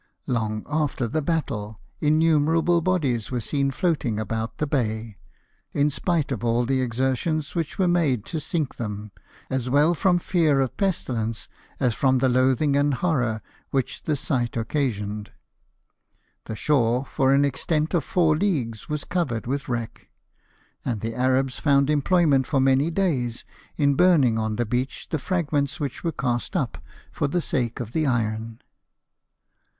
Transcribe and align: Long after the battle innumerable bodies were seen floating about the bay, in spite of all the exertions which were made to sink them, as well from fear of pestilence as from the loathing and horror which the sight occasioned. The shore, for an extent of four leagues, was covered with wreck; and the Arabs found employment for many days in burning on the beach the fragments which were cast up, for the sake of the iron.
Long 0.25 0.65
after 0.67 1.07
the 1.07 1.21
battle 1.21 1.79
innumerable 1.99 2.81
bodies 2.81 3.29
were 3.29 3.39
seen 3.39 3.69
floating 3.69 4.19
about 4.19 4.57
the 4.57 4.65
bay, 4.65 5.19
in 5.73 5.91
spite 5.91 6.31
of 6.31 6.43
all 6.43 6.65
the 6.65 6.81
exertions 6.81 7.53
which 7.53 7.77
were 7.77 7.87
made 7.87 8.25
to 8.25 8.39
sink 8.39 8.77
them, 8.77 9.11
as 9.51 9.69
well 9.69 9.93
from 9.93 10.17
fear 10.17 10.59
of 10.59 10.75
pestilence 10.75 11.47
as 11.79 11.93
from 11.93 12.17
the 12.17 12.27
loathing 12.29 12.75
and 12.75 12.95
horror 12.95 13.43
which 13.69 14.01
the 14.05 14.15
sight 14.15 14.57
occasioned. 14.57 15.33
The 16.45 16.55
shore, 16.55 17.05
for 17.05 17.31
an 17.31 17.45
extent 17.45 17.93
of 17.93 18.03
four 18.03 18.35
leagues, 18.35 18.89
was 18.89 19.03
covered 19.03 19.45
with 19.45 19.69
wreck; 19.69 20.09
and 20.83 21.01
the 21.01 21.13
Arabs 21.13 21.59
found 21.59 21.91
employment 21.91 22.47
for 22.47 22.59
many 22.59 22.89
days 22.89 23.45
in 23.77 23.93
burning 23.93 24.39
on 24.39 24.55
the 24.55 24.65
beach 24.65 25.09
the 25.09 25.19
fragments 25.19 25.79
which 25.79 26.03
were 26.03 26.11
cast 26.11 26.55
up, 26.55 26.83
for 27.11 27.27
the 27.27 27.39
sake 27.39 27.79
of 27.79 27.91
the 27.91 28.07
iron. 28.07 28.61